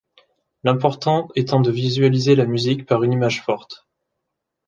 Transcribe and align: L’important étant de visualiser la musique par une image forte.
L’important 0.63 1.27
étant 1.35 1.59
de 1.61 1.69
visualiser 1.69 2.35
la 2.35 2.47
musique 2.47 2.87
par 2.87 3.03
une 3.03 3.11
image 3.13 3.43
forte. 3.43 3.87